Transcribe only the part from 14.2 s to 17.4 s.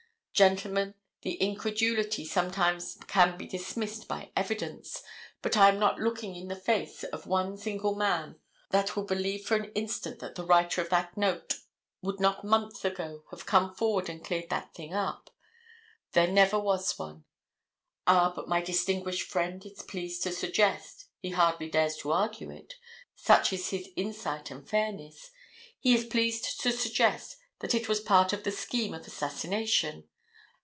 cleared that thing up. There never was one.